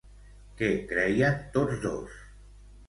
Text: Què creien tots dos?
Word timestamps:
Què 0.61 0.69
creien 0.93 1.39
tots 1.59 1.81
dos? 1.87 2.21